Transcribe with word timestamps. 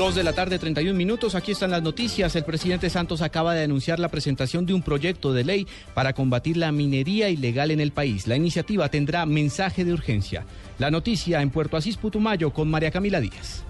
Dos 0.00 0.14
de 0.14 0.22
la 0.22 0.32
tarde, 0.32 0.58
31 0.58 0.96
minutos. 0.96 1.34
Aquí 1.34 1.52
están 1.52 1.72
las 1.72 1.82
noticias. 1.82 2.34
El 2.34 2.44
presidente 2.44 2.88
Santos 2.88 3.20
acaba 3.20 3.52
de 3.52 3.64
anunciar 3.64 3.98
la 3.98 4.08
presentación 4.08 4.64
de 4.64 4.72
un 4.72 4.80
proyecto 4.80 5.34
de 5.34 5.44
ley 5.44 5.66
para 5.92 6.14
combatir 6.14 6.56
la 6.56 6.72
minería 6.72 7.28
ilegal 7.28 7.70
en 7.70 7.80
el 7.80 7.92
país. 7.92 8.26
La 8.26 8.34
iniciativa 8.34 8.88
tendrá 8.88 9.26
mensaje 9.26 9.84
de 9.84 9.92
urgencia. 9.92 10.46
La 10.78 10.90
noticia 10.90 11.42
en 11.42 11.50
Puerto 11.50 11.76
Asís, 11.76 11.98
Putumayo, 11.98 12.50
con 12.50 12.70
María 12.70 12.90
Camila 12.90 13.20
Díaz. 13.20 13.62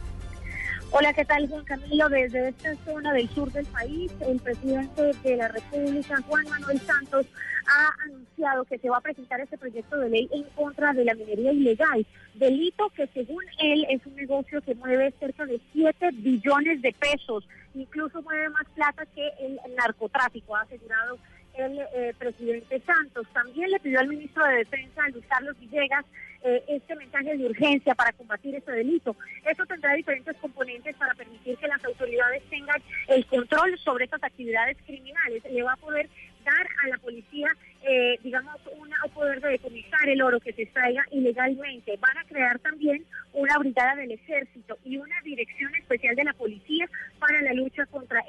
Hola, 1.01 1.15
¿qué 1.15 1.25
tal, 1.25 1.49
Juan 1.49 1.65
Camilo? 1.65 2.11
Desde 2.11 2.51
esta 2.51 2.77
zona 2.85 3.15
del 3.15 3.27
sur 3.31 3.51
del 3.51 3.65
país, 3.65 4.13
el 4.21 4.39
presidente 4.39 5.13
de 5.23 5.37
la 5.39 5.49
República, 5.49 6.21
Juan 6.29 6.45
Manuel 6.51 6.79
Santos, 6.79 7.25
ha 7.67 8.05
anunciado 8.05 8.67
que 8.67 8.77
se 8.77 8.91
va 8.91 8.99
a 8.99 9.01
presentar 9.01 9.41
este 9.41 9.57
proyecto 9.57 9.97
de 9.97 10.11
ley 10.11 10.29
en 10.31 10.45
contra 10.55 10.93
de 10.93 11.07
la 11.07 11.15
minería 11.15 11.53
ilegal, 11.53 12.07
delito 12.35 12.91
que 12.91 13.07
según 13.15 13.43
él 13.61 13.87
es 13.89 14.05
un 14.05 14.15
negocio 14.15 14.61
que 14.61 14.75
mueve 14.75 15.15
cerca 15.19 15.47
de 15.47 15.59
7 15.73 16.11
billones 16.13 16.83
de 16.83 16.93
pesos, 16.93 17.49
incluso 17.75 18.21
mueve 18.21 18.51
más 18.51 18.67
plata 18.75 19.07
que 19.07 19.27
el 19.41 19.59
narcotráfico, 19.77 20.55
ha 20.55 20.61
asegurado 20.61 21.19
el 21.67 21.79
eh, 21.79 22.15
presidente 22.19 22.81
Santos. 22.81 23.27
También 23.33 23.71
le 23.71 23.81
pidió 23.81 24.01
al 24.01 24.09
ministro 24.09 24.45
de 24.47 24.57
Defensa, 24.57 25.09
Luis 25.09 25.25
Carlos 25.29 25.59
Villegas, 25.59 26.05
eh, 26.43 26.65
este 26.69 26.97
mensaje 26.97 27.37
de 27.37 27.45
urgencia 27.45 27.95
para 27.95 28.13
combatir 28.13 28.55
este 28.55 28.73
delito. 28.73 29.15
Esto 29.45 29.67
tendrá 29.67 29.93
diferentes 29.95 30.35
componentes 30.39 30.97
para 30.97 31.15
permitir 31.15 31.57
que 31.59 31.69
las 31.69 31.85
autoridades 31.85 32.43
tengan 32.49 32.83
el 33.09 33.27
control 33.27 33.79
sobre 33.79 34.05
estas 34.05 34.25
actividades 34.25 34.79
criminales. 34.87 35.43
Le 35.51 35.63
va 35.63 35.75
a 35.75 35.77
poder 35.77 36.09
dar 36.45 36.67
a 36.85 36.89
la 36.89 36.99
policía, 36.99 37.49
eh, 37.83 38.19
digamos, 38.23 38.57
un 38.79 38.91
poder 39.13 39.41
de 39.41 39.51
decomisar 39.51 40.09
el 40.09 40.23
oro 40.23 40.41
que 40.41 40.53
se 40.53 40.63
extraiga 40.63 41.05
ilegalmente. 41.11 41.97
Van 41.99 42.17
a 42.17 42.25
crear 42.25 42.59
también 42.61 43.05
una 43.33 43.59
brigada 43.59 43.97
del 43.97 44.13
ejército 44.13 44.79
y 44.85 44.97
una 44.97 45.21
dirección 45.23 45.75
especial 45.75 46.17
de 46.17 46.25
la 46.25 46.33
policía 46.33 46.89
para 47.19 47.40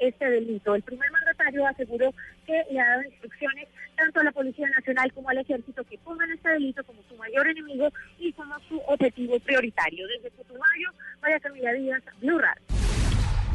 este 0.02 0.30
delito. 0.30 0.74
El 0.74 0.82
primer 0.82 1.10
mandatario 1.10 1.66
aseguró 1.66 2.12
que 2.46 2.62
le 2.70 2.80
ha 2.80 2.88
dado 2.88 3.02
instrucciones 3.04 3.68
tanto 3.96 4.20
a 4.20 4.24
la 4.24 4.32
Policía 4.32 4.68
Nacional 4.70 5.12
como 5.12 5.28
al 5.28 5.38
ejército 5.38 5.84
que 5.84 5.98
pongan 5.98 6.30
este 6.32 6.48
delito 6.50 6.82
como 6.84 7.02
su 7.08 7.16
mayor 7.16 7.46
enemigo 7.48 7.88
y 8.18 8.32
como 8.32 8.58
su 8.68 8.78
objetivo 8.88 9.38
prioritario. 9.40 10.06
Desde 10.08 10.30
Putumayo, 10.30 10.90
María 11.20 11.40
Camila 11.40 11.72
Díaz, 11.72 12.02
Blue 12.20 12.40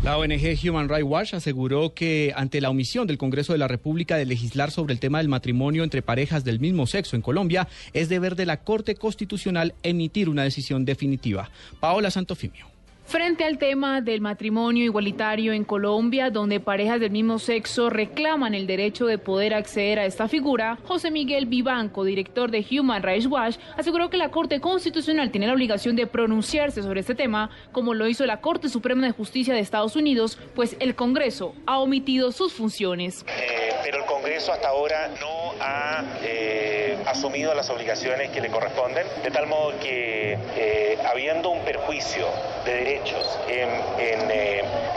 la 0.03 0.17
ONG 0.17 0.55
Human 0.63 0.87
Rights 0.87 1.03
Watch 1.03 1.33
aseguró 1.33 1.93
que 1.93 2.31
ante 2.35 2.61
la 2.61 2.69
omisión 2.69 3.07
del 3.07 3.17
Congreso 3.17 3.51
de 3.51 3.59
la 3.59 3.67
República 3.67 4.15
de 4.15 4.25
legislar 4.25 4.71
sobre 4.71 4.93
el 4.93 4.99
tema 4.99 5.17
del 5.17 5.27
matrimonio 5.27 5.83
entre 5.83 6.03
parejas 6.03 6.43
del 6.43 6.59
mismo 6.59 6.85
sexo 6.85 7.15
en 7.15 7.23
Colombia, 7.23 7.67
es 7.93 8.07
deber 8.07 8.35
de 8.35 8.45
la 8.45 8.57
Corte 8.63 8.95
Constitucional 8.95 9.73
emitir 9.83 10.29
una 10.29 10.43
decisión 10.43 10.85
definitiva. 10.85 11.49
Paola 11.79 12.11
Santofimio. 12.11 12.76
Frente 13.07 13.45
al 13.45 13.57
tema 13.57 14.01
del 14.01 14.19
matrimonio 14.19 14.83
igualitario 14.83 15.53
en 15.53 15.63
Colombia, 15.63 16.29
donde 16.29 16.59
parejas 16.59 16.99
del 16.99 17.11
mismo 17.11 17.39
sexo 17.39 17.89
reclaman 17.89 18.53
el 18.53 18.67
derecho 18.67 19.05
de 19.05 19.17
poder 19.17 19.53
acceder 19.53 19.97
a 19.97 20.05
esta 20.05 20.27
figura, 20.27 20.77
José 20.83 21.09
Miguel 21.09 21.45
Vivanco, 21.45 22.03
director 22.03 22.51
de 22.51 22.65
Human 22.69 23.01
Rights 23.01 23.27
Watch, 23.27 23.55
aseguró 23.77 24.09
que 24.09 24.17
la 24.17 24.29
Corte 24.29 24.59
Constitucional 24.59 25.31
tiene 25.31 25.47
la 25.47 25.53
obligación 25.53 25.95
de 25.95 26.05
pronunciarse 26.05 26.83
sobre 26.83 26.99
este 26.99 27.15
tema, 27.15 27.49
como 27.71 27.93
lo 27.93 28.09
hizo 28.09 28.25
la 28.25 28.41
Corte 28.41 28.67
Suprema 28.67 29.07
de 29.07 29.13
Justicia 29.13 29.53
de 29.53 29.61
Estados 29.61 29.95
Unidos, 29.95 30.37
pues 30.53 30.75
el 30.81 30.93
Congreso 30.93 31.55
ha 31.65 31.79
omitido 31.79 32.33
sus 32.33 32.51
funciones. 32.51 33.25
Eh, 33.29 33.69
pero 33.85 33.99
el 33.99 34.05
Congreso 34.05 34.51
hasta 34.51 34.67
ahora 34.67 35.07
no 35.21 35.53
ha 35.61 36.03
eh, 36.23 36.97
asumido 37.05 37.53
las 37.53 37.69
obligaciones 37.69 38.31
que 38.31 38.41
le 38.41 38.49
corresponden, 38.49 39.07
de 39.23 39.31
tal 39.31 39.47
modo 39.47 39.79
que 39.79 40.37
eh, 40.57 40.97
habiendo 41.09 41.51
un 41.51 41.63
perjuicio 41.63 42.25
de 42.67 42.73
derechos 42.73 43.39
eh, 43.47 43.65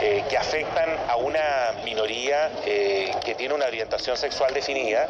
eh, 0.01 0.23
que 0.29 0.37
afectan 0.37 0.89
a 1.07 1.15
una 1.15 1.39
minoría 1.85 2.51
eh, 2.65 3.11
que 3.23 3.33
tiene 3.33 3.53
una 3.53 3.65
orientación 3.65 4.17
sexual 4.17 4.53
definida 4.53 5.07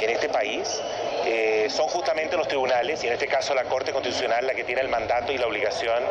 en 0.00 0.10
este 0.10 0.28
país, 0.28 0.80
son 1.68 1.88
justamente 1.88 2.36
los 2.36 2.46
tribunales, 2.46 3.02
y 3.02 3.06
en 3.06 3.14
este 3.14 3.26
caso 3.26 3.54
la 3.54 3.64
Corte 3.64 3.92
Constitucional, 3.92 4.46
la 4.46 4.54
que 4.54 4.62
tiene 4.62 4.82
el 4.82 4.88
mandato 4.88 5.32
y 5.32 5.38
la 5.38 5.46
obligación 5.46 6.04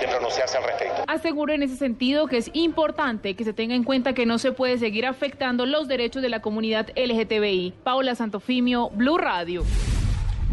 de 0.00 0.08
pronunciarse 0.08 0.56
al 0.56 0.64
respecto. 0.64 1.04
Aseguro 1.06 1.52
en 1.52 1.62
ese 1.62 1.76
sentido 1.76 2.26
que 2.26 2.38
es 2.38 2.50
importante 2.54 3.36
que 3.36 3.44
se 3.44 3.52
tenga 3.52 3.74
en 3.74 3.84
cuenta 3.84 4.14
que 4.14 4.24
no 4.24 4.38
se 4.38 4.52
puede 4.52 4.78
seguir 4.78 5.04
afectando 5.06 5.66
los 5.66 5.86
derechos 5.86 6.22
de 6.22 6.30
la 6.30 6.40
comunidad 6.40 6.88
LGTBI. 6.96 7.74
Paula 7.84 8.14
Santofimio, 8.14 8.88
Blue 8.90 9.18
Radio 9.18 9.64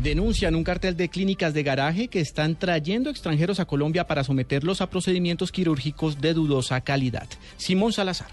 denuncian 0.01 0.55
un 0.55 0.63
cartel 0.63 0.97
de 0.97 1.09
clínicas 1.09 1.53
de 1.53 1.63
garaje 1.63 2.07
que 2.07 2.19
están 2.19 2.55
trayendo 2.57 3.09
extranjeros 3.09 3.59
a 3.59 3.65
Colombia 3.65 4.07
para 4.07 4.23
someterlos 4.23 4.81
a 4.81 4.89
procedimientos 4.89 5.51
quirúrgicos 5.51 6.19
de 6.19 6.33
dudosa 6.33 6.81
calidad. 6.81 7.27
Simón 7.57 7.93
Salazar. 7.93 8.29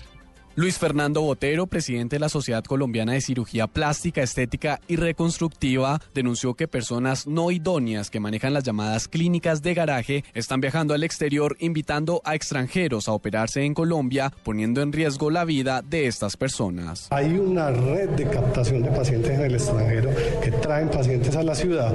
Luis 0.59 0.77
Fernando 0.77 1.21
Botero, 1.21 1.69
presidente 1.69 2.17
de 2.17 2.21
la 2.21 2.29
Sociedad 2.29 2.65
Colombiana 2.65 3.13
de 3.13 3.21
Cirugía 3.21 3.69
Plástica, 3.69 4.23
Estética 4.23 4.81
y 4.89 4.97
Reconstructiva, 4.97 6.01
denunció 6.15 6.55
que 6.55 6.67
personas 6.67 7.29
no 7.29 7.53
idóneas 7.53 8.11
que 8.11 8.19
manejan 8.19 8.55
las 8.55 8.65
llamadas 8.65 9.07
clínicas 9.07 9.63
de 9.63 9.75
garaje 9.75 10.25
están 10.35 10.61
viajando 10.61 10.95
al 10.95 11.05
exterior 11.05 11.57
invitando 11.61 12.21
a 12.25 12.35
extranjeros 12.35 13.07
a 13.07 13.13
operarse 13.13 13.63
en 13.63 13.73
Colombia, 13.73 14.33
poniendo 14.43 14.83
en 14.83 14.93
riesgo 14.93 15.31
la 15.31 15.45
vida 15.45 15.81
de 15.81 16.09
estas 16.09 16.37
personas. 16.37 17.07
Hay 17.11 17.39
una 17.39 17.71
red 17.71 18.09
de 18.09 18.25
captación 18.25 18.83
de 18.83 18.91
pacientes 18.91 19.31
en 19.31 19.43
el 19.43 19.55
extranjero 19.55 20.11
que 20.43 20.51
traen 20.51 20.89
pacientes 20.89 21.37
a 21.37 21.45
la 21.45 21.55
ciudad 21.55 21.95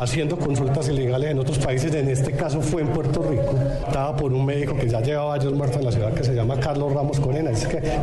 haciendo 0.00 0.38
consultas 0.38 0.88
ilegales 0.88 1.32
en 1.32 1.40
otros 1.40 1.58
países. 1.58 1.94
En 1.94 2.08
este 2.08 2.32
caso 2.32 2.62
fue 2.62 2.80
en 2.80 2.88
Puerto 2.88 3.22
Rico. 3.22 3.54
Estaba 3.86 4.16
por 4.16 4.32
un 4.32 4.46
médico 4.46 4.74
que 4.78 4.88
ya 4.88 5.02
llevaba 5.02 5.34
años 5.34 5.52
muerto 5.52 5.78
en 5.78 5.84
la 5.84 5.92
ciudad 5.92 6.14
que 6.14 6.24
se 6.24 6.34
llama 6.34 6.58
Carlos 6.58 6.90
Ramos 6.94 7.20
Corena. 7.20 7.50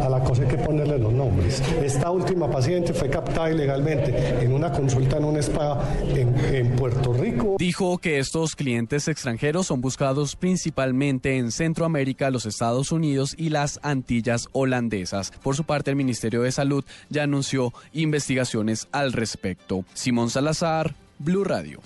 A 0.02 0.10
la 0.10 0.20
cosa 0.24 0.44
hay 0.44 0.50
que 0.50 0.58
ponerle 0.58 0.98
los 0.98 1.14
nombres. 1.14 1.62
Esta 1.84 2.12
última 2.12 2.50
paciente 2.50 2.94
fue 2.94 3.10
captada 3.10 3.52
ilegalmente 3.52 4.14
en 4.42 4.54
una 4.54 4.72
consulta 4.72 5.18
en 5.18 5.26
un 5.26 5.38
spa 5.38 5.82
en, 6.14 6.36
en 6.54 6.76
Puerto 6.76 7.14
Rico. 7.14 7.56
Dijo 7.60 7.98
que 7.98 8.20
estos 8.20 8.56
clientes 8.56 9.08
extranjeros 9.08 9.68
son 9.68 9.82
buscados 9.82 10.36
principalmente 10.36 11.38
en 11.38 11.52
Centroamérica, 11.52 12.32
los 12.32 12.46
Estados 12.46 12.92
Unidos 12.92 13.36
y 13.38 13.50
las 13.50 13.80
Antillas 13.84 14.48
holandesas. 14.52 15.32
Por 15.44 15.56
su 15.56 15.64
parte, 15.64 15.92
el 15.92 15.96
Ministerio 15.96 16.42
de 16.42 16.52
Salud 16.52 16.84
ya 17.10 17.24
anunció 17.24 17.74
investigaciones 17.94 18.88
al 18.92 19.14
respecto. 19.14 19.86
Simón 19.94 20.30
Salazar, 20.30 20.96
Blue 21.20 21.44
Radio. 21.44 21.82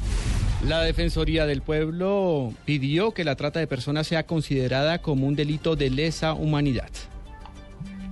La 0.67 0.81
Defensoría 0.81 1.45
del 1.45 1.61
Pueblo 1.61 2.53
pidió 2.65 3.13
que 3.13 3.23
la 3.23 3.35
trata 3.35 3.59
de 3.59 3.67
personas 3.67 4.07
sea 4.07 4.25
considerada 4.25 4.99
como 5.01 5.25
un 5.25 5.35
delito 5.35 5.77
de 5.77 5.89
lesa 5.89 6.33
humanidad. 6.33 6.89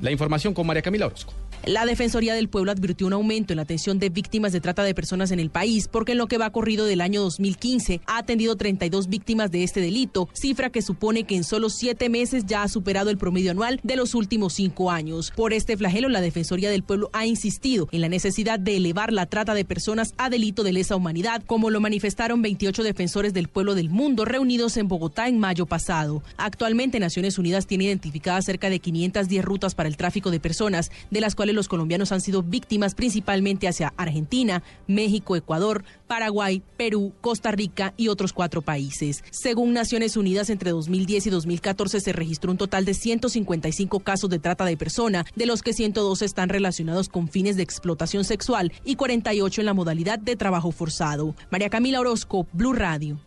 La 0.02 0.12
información 0.12 0.54
con 0.54 0.68
María 0.68 0.82
Camila 0.82 1.08
Orozco. 1.08 1.34
La 1.66 1.86
Defensoría 1.86 2.34
del 2.34 2.48
Pueblo 2.48 2.72
advirtió 2.72 3.08
un 3.08 3.14
aumento 3.14 3.52
en 3.52 3.58
la 3.58 3.64
atención 3.64 4.00
de 4.00 4.10
víctimas 4.10 4.54
de 4.54 4.62
trata 4.62 4.84
de 4.84 4.94
personas 4.94 5.32
en 5.32 5.40
el 5.40 5.50
país, 5.50 5.90
porque 5.90 6.14
en 6.14 6.18
lo 6.18 6.28
que 6.28 6.38
va 6.38 6.52
corrido 6.52 6.86
del 6.86 7.02
año 7.02 7.22
2015 7.22 8.02
ha 8.06 8.20
atendido 8.20 8.56
32 8.56 9.08
víctimas 9.08 9.52
de 9.52 9.64
este 9.64 9.82
delito, 9.82 10.30
cifra 10.34 10.70
que 10.70 10.82
supone 10.82 11.26
que 11.26 11.36
en 11.36 11.44
solo 11.44 11.70
siete 11.70 12.10
meses 12.10 12.46
ya 12.46 12.64
ha 12.64 12.68
superado 12.68 13.10
el 13.10 13.18
promedio 13.18 13.52
anual 13.52 13.80
de 13.84 13.96
los 13.96 14.16
últimos 14.16 14.54
cinco 14.54 14.92
años. 14.92 15.34
Por 15.36 15.52
este 15.52 15.76
flagelo, 15.76 16.10
la 16.10 16.22
Defensoría 16.22 16.70
del 16.70 16.84
Pueblo 16.84 17.10
ha 17.12 17.26
insistido 17.26 17.90
en 17.92 18.02
la 18.02 18.10
necesidad 18.10 18.60
de 18.60 18.78
elevar 18.78 19.12
la 19.12 19.26
trata 19.26 19.54
de 19.54 19.66
personas 19.66 20.14
a 20.18 20.30
delito 20.30 20.64
de 20.64 20.74
lesa 20.74 20.96
humanidad, 20.96 21.44
como 21.46 21.70
lo 21.70 21.82
manifestaron 21.82 22.42
28 22.42 22.84
defensores 22.84 23.34
del 23.34 23.48
pueblo 23.50 23.76
del 23.76 23.90
mundo 23.90 24.26
reunidos 24.26 24.78
en 24.78 24.88
Bogotá 24.88 25.28
en 25.28 25.40
mayo 25.40 25.66
pasado. 25.66 26.24
Actualmente, 26.38 27.00
Naciones 27.00 27.38
Unidas 27.38 27.68
tiene 27.68 27.86
identificadas 27.86 28.46
cerca 28.46 28.70
de 28.70 28.80
510 28.80 29.44
rutas 29.44 29.76
para 29.76 29.90
el 29.90 29.98
tráfico 29.98 30.32
de 30.32 30.40
personas, 30.40 30.92
de 31.12 31.22
las 31.22 31.36
cuales 31.36 31.47
los 31.54 31.68
colombianos 31.68 32.12
han 32.12 32.22
sido 32.22 32.44
víctimas 32.44 32.96
principalmente 32.96 33.68
hacia 33.68 33.94
Argentina, 33.98 34.64
México, 34.88 35.36
Ecuador, 35.36 35.84
Paraguay, 36.08 36.62
Perú, 36.78 37.14
Costa 37.22 37.52
Rica 37.52 37.94
y 37.98 38.08
otros 38.08 38.34
cuatro 38.34 38.62
países. 38.62 39.24
Según 39.32 39.74
Naciones 39.74 40.18
Unidas, 40.18 40.50
entre 40.50 40.72
2010 40.72 41.28
y 41.28 41.30
2014 41.30 42.00
se 42.00 42.14
registró 42.14 42.52
un 42.52 42.58
total 42.58 42.86
de 42.86 42.94
155 42.94 44.00
casos 44.00 44.30
de 44.30 44.40
trata 44.40 44.66
de 44.66 44.78
persona, 44.78 45.26
de 45.36 45.46
los 45.46 45.62
que 45.62 45.74
112 45.74 46.26
están 46.26 46.50
relacionados 46.50 47.10
con 47.10 47.28
fines 47.28 47.58
de 47.58 47.64
explotación 47.64 48.24
sexual 48.24 48.72
y 48.86 48.96
48 48.96 49.62
en 49.62 49.66
la 49.66 49.74
modalidad 49.74 50.20
de 50.20 50.36
trabajo 50.36 50.72
forzado. 50.72 51.36
María 51.52 51.70
Camila 51.70 52.00
Orozco, 52.00 52.48
Blue 52.54 52.74
Radio. 52.74 53.27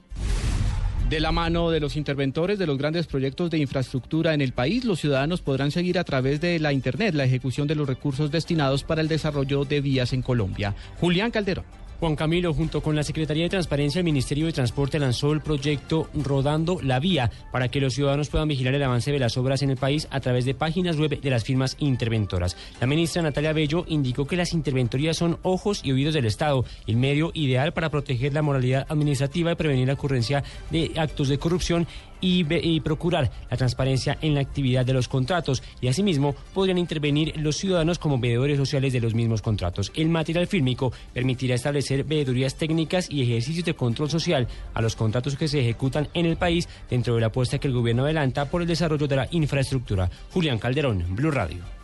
De 1.11 1.19
la 1.19 1.33
mano 1.33 1.73
de 1.73 1.81
los 1.81 1.97
interventores 1.97 2.57
de 2.57 2.69
los 2.69 2.79
grandes 2.79 3.09
proyectos 3.09 3.51
de 3.51 3.59
infraestructura 3.59 4.33
en 4.33 4.41
el 4.41 4.53
país, 4.53 4.85
los 4.85 5.01
ciudadanos 5.01 5.41
podrán 5.41 5.73
seguir 5.73 5.99
a 5.99 6.05
través 6.05 6.41
de 6.41 6.61
la 6.61 6.73
Internet 6.73 7.17
la 7.17 7.25
ejecución 7.25 7.67
de 7.67 7.75
los 7.75 7.89
recursos 7.89 8.31
destinados 8.31 8.85
para 8.85 9.01
el 9.01 9.09
desarrollo 9.09 9.65
de 9.65 9.81
vías 9.81 10.13
en 10.13 10.23
Colombia. 10.23 10.77
Julián 11.01 11.33
Calderón. 11.33 11.65
Juan 12.01 12.17
Camilo, 12.17 12.55
junto 12.55 12.81
con 12.81 12.97
la 12.97 13.03
Secretaría 13.03 13.43
de 13.43 13.51
Transparencia, 13.51 13.99
el 13.99 14.07
Ministerio 14.07 14.47
de 14.47 14.55
Transporte 14.55 14.99
lanzó 14.99 15.35
el 15.35 15.43
proyecto 15.43 16.09
Rodando 16.15 16.81
la 16.83 16.99
Vía 16.99 17.31
para 17.53 17.69
que 17.69 17.79
los 17.79 17.93
ciudadanos 17.93 18.31
puedan 18.31 18.49
vigilar 18.49 18.75
el 18.75 18.83
avance 18.83 19.13
de 19.13 19.19
las 19.19 19.37
obras 19.37 19.61
en 19.61 19.69
el 19.69 19.77
país 19.77 20.09
a 20.11 20.19
través 20.21 20.47
de 20.47 20.55
páginas 20.55 20.97
web 20.97 21.21
de 21.21 21.31
las 21.31 21.45
firmas 21.45 21.77
interventoras. 21.79 22.57
La 22.81 22.87
ministra 22.87 23.21
Natalia 23.21 23.53
Bello 23.53 23.85
indicó 23.87 24.27
que 24.27 24.37
las 24.37 24.55
interventorías 24.55 25.19
son 25.19 25.39
ojos 25.43 25.83
y 25.85 25.93
oídos 25.93 26.15
del 26.15 26.25
Estado, 26.25 26.65
el 26.87 26.97
medio 26.97 27.33
ideal 27.35 27.75
para 27.75 27.91
proteger 27.91 28.33
la 28.33 28.41
moralidad 28.41 28.87
administrativa 28.89 29.53
y 29.53 29.57
prevenir 29.57 29.89
la 29.89 29.95
ocurrencia 29.95 30.43
de 30.71 30.93
actos 30.97 31.29
de 31.29 31.37
corrupción 31.37 31.87
y, 32.21 32.81
procurar 32.81 33.31
la 33.51 33.57
transparencia 33.57 34.19
en 34.21 34.35
la 34.35 34.41
actividad 34.41 34.85
de 34.85 34.93
los 34.93 35.09
contratos 35.09 35.63
y 35.81 35.89
asimismo 35.89 36.35
podrían 36.55 36.79
intervenir 36.79 37.37
los 37.37 37.57
ciudadanos 37.57 37.99
como 37.99 38.19
veedores 38.19 38.57
sociales 38.57 38.93
de 38.93 39.01
los 39.01 39.15
mismos 39.15 39.43
contratos. 39.43 39.93
El 39.95 40.09
material 40.09 40.47
fílmico 40.47 40.93
permitirá 41.13 41.55
establecer 41.55 42.05
veedurías 42.05 42.57
técnicas 42.57 43.11
y 43.11 43.23
ejercicios 43.23 43.65
de 43.65 43.75
control 43.75 44.11
social 44.11 44.49
a 44.75 44.83
los 44.83 44.97
contratos 44.97 45.37
que 45.37 45.49
se 45.49 45.61
ejecutan 45.61 46.09
en 46.15 46.27
el 46.27 46.37
país 46.37 46.69
dentro 46.89 47.15
de 47.15 47.21
la 47.21 47.29
apuesta 47.29 47.59
que 47.59 47.69
el 47.69 47.75
gobierno 47.75 48.05
adelanta 48.05 48.47
por 48.47 48.63
el 48.63 48.69
desarrollo 48.69 49.07
de 49.07 49.17
la 49.17 49.29
infraestructura. 49.31 50.11
Julián 50.33 50.59
Calderón, 50.59 51.05
Blue 51.15 51.31
Radio. 51.31 51.80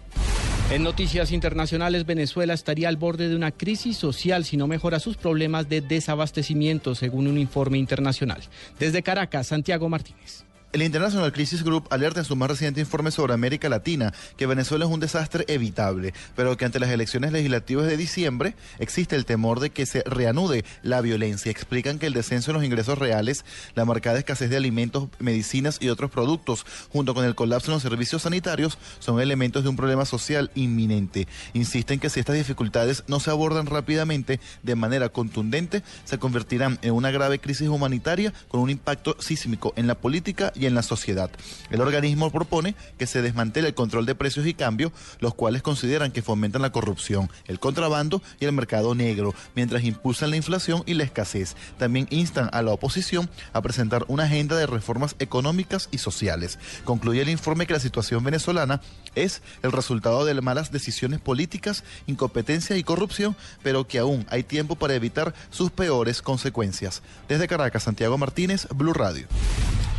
En 0.68 0.82
noticias 0.82 1.30
internacionales, 1.30 2.06
Venezuela 2.06 2.52
estaría 2.52 2.88
al 2.88 2.96
borde 2.96 3.28
de 3.28 3.36
una 3.36 3.52
crisis 3.52 3.96
social 3.96 4.44
si 4.44 4.56
no 4.56 4.66
mejora 4.66 4.98
sus 4.98 5.16
problemas 5.16 5.68
de 5.68 5.80
desabastecimiento, 5.80 6.96
según 6.96 7.28
un 7.28 7.38
informe 7.38 7.78
internacional. 7.78 8.40
Desde 8.76 9.04
Caracas, 9.04 9.46
Santiago 9.46 9.88
Martínez. 9.88 10.44
El 10.76 10.82
International 10.82 11.32
Crisis 11.32 11.62
Group 11.62 11.88
alerta 11.88 12.20
en 12.20 12.26
su 12.26 12.36
más 12.36 12.50
reciente 12.50 12.82
informe 12.82 13.10
sobre 13.10 13.32
América 13.32 13.70
Latina 13.70 14.12
que 14.36 14.44
Venezuela 14.44 14.84
es 14.84 14.90
un 14.90 15.00
desastre 15.00 15.46
evitable, 15.48 16.12
pero 16.34 16.58
que 16.58 16.66
ante 16.66 16.78
las 16.78 16.90
elecciones 16.90 17.32
legislativas 17.32 17.86
de 17.86 17.96
diciembre 17.96 18.54
existe 18.78 19.16
el 19.16 19.24
temor 19.24 19.60
de 19.60 19.70
que 19.70 19.86
se 19.86 20.02
reanude 20.02 20.66
la 20.82 21.00
violencia. 21.00 21.50
Explican 21.50 21.98
que 21.98 22.04
el 22.04 22.12
descenso 22.12 22.50
en 22.50 22.58
los 22.58 22.64
ingresos 22.66 22.98
reales, 22.98 23.46
la 23.74 23.86
marcada 23.86 24.18
escasez 24.18 24.50
de 24.50 24.58
alimentos, 24.58 25.08
medicinas 25.18 25.78
y 25.80 25.88
otros 25.88 26.10
productos, 26.10 26.66
junto 26.90 27.14
con 27.14 27.24
el 27.24 27.34
colapso 27.34 27.70
en 27.70 27.76
los 27.76 27.82
servicios 27.82 28.20
sanitarios, 28.20 28.76
son 28.98 29.18
elementos 29.18 29.62
de 29.62 29.70
un 29.70 29.76
problema 29.76 30.04
social 30.04 30.50
inminente. 30.54 31.26
Insisten 31.54 32.00
que 32.00 32.10
si 32.10 32.20
estas 32.20 32.36
dificultades 32.36 33.02
no 33.06 33.18
se 33.18 33.30
abordan 33.30 33.64
rápidamente 33.64 34.40
de 34.62 34.74
manera 34.74 35.08
contundente, 35.08 35.82
se 36.04 36.18
convertirán 36.18 36.78
en 36.82 36.92
una 36.92 37.10
grave 37.10 37.38
crisis 37.38 37.68
humanitaria 37.68 38.34
con 38.48 38.60
un 38.60 38.68
impacto 38.68 39.16
sísmico 39.20 39.72
en 39.76 39.86
la 39.86 39.94
política 39.94 40.52
y 40.54 40.65
en 40.66 40.74
la 40.74 40.82
sociedad. 40.82 41.30
El 41.70 41.80
organismo 41.80 42.30
propone 42.30 42.74
que 42.98 43.06
se 43.06 43.22
desmantele 43.22 43.68
el 43.68 43.74
control 43.74 44.06
de 44.06 44.14
precios 44.14 44.46
y 44.46 44.54
cambio, 44.54 44.92
los 45.20 45.34
cuales 45.34 45.62
consideran 45.62 46.12
que 46.12 46.22
fomentan 46.22 46.62
la 46.62 46.72
corrupción, 46.72 47.30
el 47.46 47.58
contrabando 47.58 48.22
y 48.40 48.44
el 48.44 48.52
mercado 48.52 48.94
negro, 48.94 49.34
mientras 49.54 49.84
impulsan 49.84 50.30
la 50.30 50.36
inflación 50.36 50.82
y 50.86 50.94
la 50.94 51.04
escasez. 51.04 51.56
También 51.78 52.06
instan 52.10 52.48
a 52.52 52.62
la 52.62 52.72
oposición 52.72 53.28
a 53.52 53.62
presentar 53.62 54.04
una 54.08 54.24
agenda 54.24 54.56
de 54.56 54.66
reformas 54.66 55.16
económicas 55.18 55.88
y 55.90 55.98
sociales. 55.98 56.58
Concluye 56.84 57.22
el 57.22 57.30
informe 57.30 57.66
que 57.66 57.72
la 57.72 57.80
situación 57.80 58.22
venezolana 58.22 58.80
es 59.14 59.42
el 59.62 59.72
resultado 59.72 60.24
de 60.24 60.36
malas 60.40 60.70
decisiones 60.70 61.20
políticas, 61.20 61.84
incompetencia 62.06 62.76
y 62.76 62.84
corrupción, 62.84 63.36
pero 63.62 63.86
que 63.86 63.98
aún 63.98 64.26
hay 64.30 64.42
tiempo 64.42 64.76
para 64.76 64.94
evitar 64.94 65.34
sus 65.50 65.70
peores 65.70 66.22
consecuencias. 66.22 67.02
Desde 67.28 67.48
Caracas, 67.48 67.84
Santiago 67.84 68.18
Martínez, 68.18 68.68
Blue 68.74 68.92
Radio. 68.92 69.26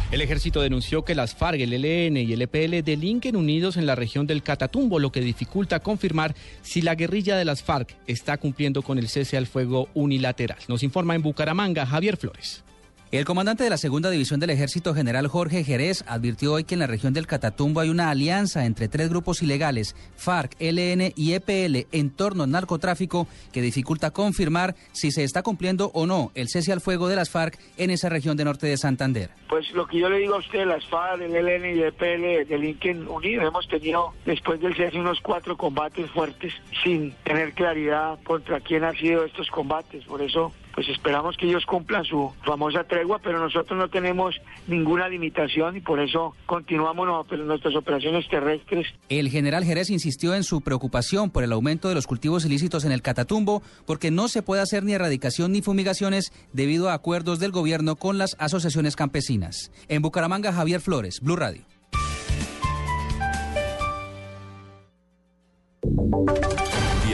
El 0.09 0.21
ejército 0.21 0.62
denunció 0.62 1.04
que 1.04 1.15
las 1.15 1.36
FARC, 1.36 1.59
el 1.59 1.74
ELN 1.74 2.15
y 2.15 2.31
el 2.31 2.42
EPL 2.42 2.81
delinquen 2.81 3.36
unidos 3.36 3.75
en 3.75 3.86
la 3.86 3.94
región 3.94 4.25
del 4.25 4.42
Catatumbo, 4.42 5.00
lo 5.00 5.12
que 5.12 5.19
dificulta 5.19 5.81
confirmar 5.81 6.33
si 6.62 6.81
la 6.81 6.95
guerrilla 6.95 7.36
de 7.36 7.44
las 7.44 7.62
FARC 7.62 7.94
está 8.07 8.38
cumpliendo 8.38 8.83
con 8.83 9.00
el 9.00 9.09
cese 9.09 9.36
al 9.36 9.48
fuego 9.48 9.89
unilateral. 9.95 10.59
Nos 10.69 10.81
informa 10.83 11.13
en 11.15 11.24
Bucaramanga 11.24 11.86
Javier 11.86 12.15
Flores. 12.15 12.63
El 13.09 13.24
comandante 13.24 13.63
de 13.63 13.69
la 13.69 13.77
segunda 13.77 14.09
división 14.09 14.42
del 14.42 14.50
ejército 14.50 14.94
general 14.94 15.30
Jorge 15.30 15.63
Jerez 15.63 16.04
advirtió 16.07 16.51
hoy 16.51 16.65
que 16.65 16.75
en 16.75 16.81
la 16.81 16.88
región 16.88 17.13
del 17.13 17.25
Catatumbo 17.25 17.80
hay 17.80 17.88
una 17.88 18.09
alianza 18.09 18.65
entre 18.65 18.89
tres 18.89 19.07
grupos 19.07 19.42
ilegales, 19.42 19.95
FARC, 20.18 20.57
LN 20.59 21.13
y 21.15 21.31
EPL, 21.31 21.88
en 21.94 22.09
torno 22.09 22.44
al 22.44 22.51
narcotráfico 22.51 23.25
que 23.54 23.62
dificulta 23.62 24.12
confirmar 24.12 24.75
si 24.92 25.12
se 25.12 25.24
está 25.24 25.42
cumpliendo 25.42 25.89
o 25.94 26.06
no 26.06 26.33
el 26.36 26.50
cese 26.50 26.74
al 26.74 26.81
fuego 26.81 27.07
de 27.07 27.15
las 27.15 27.30
FARC 27.30 27.57
en 27.77 27.92
esa 27.92 28.09
región 28.09 28.36
de 28.36 28.44
norte 28.44 28.68
de 28.68 28.75
Santander. 28.75 29.30
Pues 29.48 29.71
lo 29.71 29.88
que 29.88 30.00
yo 30.00 30.09
le 30.09 30.18
digo 30.18 30.36
a 30.36 30.39
usted, 30.39 30.65
las 30.65 30.86
FARC, 30.88 31.21
el 31.21 31.31
LN 31.31 31.65
y 31.65 31.80
el 31.80 31.83
EPL 31.83 32.50
delinquen 32.50 33.07
unidos. 33.07 33.48
Hemos 33.48 33.69
tenido 33.69 34.15
después 34.25 34.59
del 34.59 34.75
cese 34.75 35.00
unos 35.00 35.21
cuatro 35.21 35.56
combates 35.56 36.12
fuertes 36.12 36.54
sin 36.83 37.13
tener 37.24 37.54
claridad 37.54 38.19
contra 38.25 38.59
quién 38.59 38.83
han 38.83 38.98
sido 38.98 39.24
estos 39.24 39.50
combates. 39.50 40.04
Por 40.04 40.21
eso 40.21 40.51
pues 40.78 40.90
esperamos 40.90 41.36
que 41.38 41.48
ellos 41.48 41.66
cumplan 41.66 42.06
su 42.06 42.32
famosa 42.46 42.84
tregua, 42.84 43.18
pero 43.18 43.40
nosotros 43.40 43.80
no 43.80 43.90
tenemos 43.90 44.36
ninguna 44.68 45.10
limitación 45.10 45.76
y 45.76 45.80
por 45.80 46.00
eso 46.00 46.36
continuamos 46.46 47.08
nuestras 47.32 47.76
operaciones 47.76 48.30
terrestres. 48.30 48.86
El 49.10 49.28
general 49.30 49.64
Jerez 49.64 49.90
insistió 49.90 50.36
en 50.36 50.44
su 50.44 50.62
preocupación 50.62 51.32
por 51.32 51.44
el 51.44 51.52
aumento 51.52 51.90
de 51.90 51.96
los 51.96 52.06
cultivos 52.06 52.46
ilícitos 52.46 52.86
en 52.86 52.92
el 52.92 53.02
Catatumbo, 53.02 53.64
porque 53.88 54.12
no 54.12 54.28
se 54.28 54.44
puede 54.44 54.62
hacer 54.62 54.84
ni 54.84 54.94
erradicación 54.94 55.52
ni 55.52 55.64
fumigaciones 55.64 56.32
debido 56.54 56.92
a 56.92 56.94
acuerdos 56.94 57.40
del 57.40 57.50
gobierno 57.50 57.96
con 57.96 58.20
las 58.20 58.36
asociaciones 58.38 58.96
campesinas. 58.96 59.72
En 59.88 60.04
Bucaramanga, 60.04 60.54
Javier 60.54 60.80
Flores, 60.80 61.22
Blue 61.22 61.38
Radio. 61.38 61.64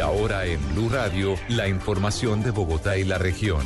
Ahora 0.03 0.45
en 0.45 0.59
Blue 0.73 0.89
Radio, 0.89 1.35
la 1.47 1.67
información 1.67 2.43
de 2.43 2.51
Bogotá 2.51 2.97
y 2.97 3.03
la 3.03 3.17
región. 3.17 3.65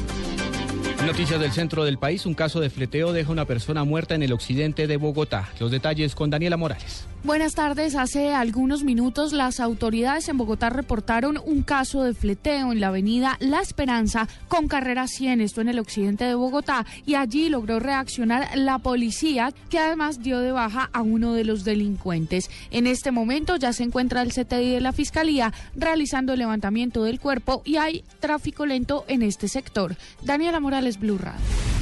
Noticias 1.05 1.39
del 1.39 1.51
centro 1.51 1.83
del 1.83 1.97
país, 1.97 2.25
un 2.25 2.33
caso 2.33 2.59
de 2.59 2.69
fleteo 2.69 3.11
deja 3.11 3.31
una 3.31 3.45
persona 3.45 3.83
muerta 3.83 4.15
en 4.15 4.23
el 4.23 4.33
occidente 4.33 4.87
de 4.87 4.97
Bogotá. 4.97 5.49
Los 5.59 5.71
detalles 5.71 6.15
con 6.15 6.29
Daniela 6.29 6.57
Morales. 6.57 7.07
Buenas 7.23 7.55
tardes. 7.55 7.95
Hace 7.95 8.33
algunos 8.33 8.83
minutos 8.83 9.33
las 9.33 9.59
autoridades 9.59 10.29
en 10.29 10.37
Bogotá 10.37 10.69
reportaron 10.69 11.39
un 11.43 11.63
caso 11.63 12.03
de 12.03 12.13
fleteo 12.13 12.71
en 12.71 12.79
la 12.79 12.87
avenida 12.87 13.37
La 13.39 13.59
Esperanza 13.59 14.27
con 14.47 14.67
carrera 14.67 15.07
100, 15.07 15.41
esto 15.41 15.61
en 15.61 15.67
el 15.67 15.79
occidente 15.79 16.25
de 16.25 16.35
Bogotá, 16.35 16.85
y 17.05 17.15
allí 17.15 17.49
logró 17.49 17.79
reaccionar 17.79 18.55
la 18.55 18.77
policía 18.77 19.51
que 19.69 19.79
además 19.79 20.21
dio 20.21 20.39
de 20.39 20.51
baja 20.51 20.89
a 20.93 21.01
uno 21.01 21.33
de 21.33 21.43
los 21.43 21.63
delincuentes. 21.63 22.49
En 22.69 22.85
este 22.87 23.11
momento 23.11 23.57
ya 23.57 23.73
se 23.73 23.83
encuentra 23.83 24.21
el 24.21 24.31
CTI 24.31 24.73
de 24.73 24.81
la 24.81 24.93
Fiscalía 24.93 25.51
realizando 25.75 26.33
el 26.33 26.39
levantamiento 26.39 27.03
del 27.03 27.19
cuerpo 27.19 27.61
y 27.65 27.77
hay 27.77 28.03
tráfico 28.19 28.65
lento 28.65 29.05
en 29.07 29.23
este 29.23 29.47
sector. 29.47 29.97
Daniela 30.21 30.59
Morales, 30.59 30.99
Blue 30.99 31.17
Radio. 31.17 31.76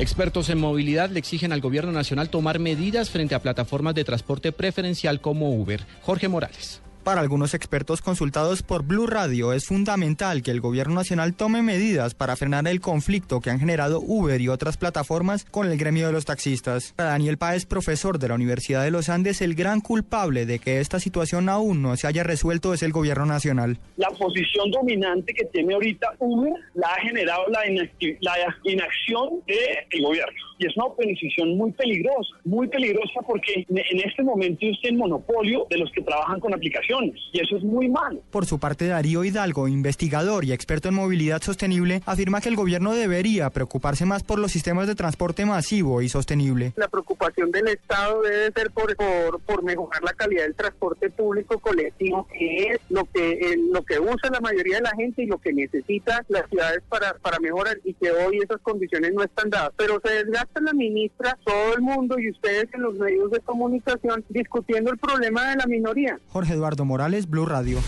Expertos 0.00 0.48
en 0.48 0.58
movilidad 0.58 1.10
le 1.10 1.18
exigen 1.18 1.52
al 1.52 1.60
gobierno 1.60 1.92
nacional 1.92 2.30
tomar 2.30 2.58
medidas 2.58 3.10
frente 3.10 3.34
a 3.34 3.42
plataformas 3.42 3.94
de 3.94 4.02
transporte 4.02 4.50
preferencial 4.50 5.20
como 5.20 5.50
Uber. 5.54 5.86
Jorge 6.00 6.26
Morales. 6.26 6.80
Para 7.04 7.22
algunos 7.22 7.54
expertos 7.54 8.02
consultados 8.02 8.62
por 8.62 8.84
Blue 8.84 9.06
Radio, 9.06 9.54
es 9.54 9.64
fundamental 9.64 10.42
que 10.42 10.50
el 10.50 10.60
gobierno 10.60 10.96
nacional 10.96 11.34
tome 11.34 11.62
medidas 11.62 12.14
para 12.14 12.36
frenar 12.36 12.68
el 12.68 12.82
conflicto 12.82 13.40
que 13.40 13.48
han 13.48 13.58
generado 13.58 14.00
Uber 14.00 14.38
y 14.38 14.48
otras 14.48 14.76
plataformas 14.76 15.46
con 15.46 15.66
el 15.66 15.78
gremio 15.78 16.06
de 16.06 16.12
los 16.12 16.26
taxistas. 16.26 16.92
Para 16.96 17.10
Daniel 17.10 17.38
Páez, 17.38 17.64
profesor 17.64 18.18
de 18.18 18.28
la 18.28 18.34
Universidad 18.34 18.84
de 18.84 18.90
los 18.90 19.08
Andes, 19.08 19.40
el 19.40 19.54
gran 19.54 19.80
culpable 19.80 20.44
de 20.44 20.58
que 20.58 20.80
esta 20.80 21.00
situación 21.00 21.48
aún 21.48 21.80
no 21.80 21.96
se 21.96 22.06
haya 22.06 22.22
resuelto 22.22 22.74
es 22.74 22.82
el 22.82 22.92
gobierno 22.92 23.24
nacional. 23.24 23.78
La 23.96 24.10
posición 24.10 24.70
dominante 24.70 25.32
que 25.32 25.46
tiene 25.46 25.72
ahorita 25.72 26.14
Uber 26.18 26.52
la 26.74 26.88
ha 26.88 27.00
generado 27.00 27.44
la, 27.48 27.66
inacción 27.66 29.40
del 29.46 30.02
gobierno. 30.02 30.49
Y 30.60 30.66
es 30.66 30.76
una 30.76 30.94
posición 30.94 31.56
muy 31.56 31.72
peligrosa, 31.72 32.36
muy 32.44 32.68
peligrosa 32.68 33.20
porque 33.26 33.64
en 33.66 33.98
este 33.98 34.22
momento 34.22 34.66
usted 34.66 34.90
el 34.90 34.98
monopolio 34.98 35.66
de 35.70 35.78
los 35.78 35.90
que 35.90 36.02
trabajan 36.02 36.38
con 36.38 36.52
aplicaciones 36.52 37.14
y 37.32 37.40
eso 37.40 37.56
es 37.56 37.62
muy 37.62 37.88
malo. 37.88 38.20
Por 38.30 38.44
su 38.44 38.58
parte, 38.58 38.86
Darío 38.86 39.24
Hidalgo, 39.24 39.68
investigador 39.68 40.44
y 40.44 40.52
experto 40.52 40.88
en 40.88 40.96
movilidad 40.96 41.40
sostenible, 41.40 42.02
afirma 42.04 42.42
que 42.42 42.50
el 42.50 42.56
gobierno 42.56 42.94
debería 42.94 43.48
preocuparse 43.48 44.04
más 44.04 44.22
por 44.22 44.38
los 44.38 44.52
sistemas 44.52 44.86
de 44.86 44.94
transporte 44.94 45.46
masivo 45.46 46.02
y 46.02 46.10
sostenible. 46.10 46.74
La 46.76 46.88
preocupación 46.88 47.50
del 47.50 47.68
Estado 47.68 48.20
debe 48.20 48.52
ser 48.52 48.70
por, 48.70 48.94
por, 48.96 49.62
mejorar 49.62 50.02
la 50.02 50.12
calidad 50.12 50.42
del 50.42 50.54
transporte 50.54 51.08
público 51.08 51.58
colectivo, 51.58 52.26
que 52.36 52.64
es 52.64 52.80
lo 52.90 53.04
que, 53.06 53.56
lo 53.72 53.82
que 53.82 53.98
usa 53.98 54.30
la 54.30 54.40
mayoría 54.40 54.76
de 54.76 54.82
la 54.82 54.96
gente 54.96 55.22
y 55.22 55.26
lo 55.26 55.38
que 55.38 55.52
necesita 55.54 56.22
las 56.28 56.48
ciudades 56.50 56.82
para, 56.88 57.14
para 57.14 57.38
mejorar 57.38 57.78
y 57.84 57.94
que 57.94 58.10
hoy 58.10 58.38
esas 58.42 58.60
condiciones 58.60 59.14
no 59.14 59.22
están 59.22 59.48
dadas. 59.48 59.72
Pero 59.76 60.00
se 60.04 60.12
desgasta 60.24 60.49
la 60.60 60.72
ministra, 60.72 61.38
todo 61.44 61.74
el 61.74 61.82
mundo 61.82 62.18
y 62.18 62.30
ustedes 62.30 62.66
en 62.74 62.82
los 62.82 62.94
medios 62.94 63.30
de 63.30 63.40
comunicación 63.40 64.24
discutiendo 64.28 64.90
el 64.90 64.98
problema 64.98 65.50
de 65.50 65.56
la 65.56 65.66
minoría. 65.66 66.18
Jorge 66.28 66.54
Eduardo 66.54 66.84
Morales, 66.84 67.28
Blue 67.28 67.46
Radio. 67.46 67.78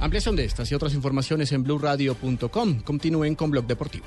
Ampliación 0.00 0.36
de 0.36 0.44
estas 0.44 0.70
y 0.70 0.74
otras 0.74 0.94
informaciones 0.94 1.52
en 1.52 1.62
blueradio.com. 1.62 2.80
Continúen 2.82 3.34
con 3.34 3.50
Blog 3.50 3.66
Deportivo. 3.66 4.06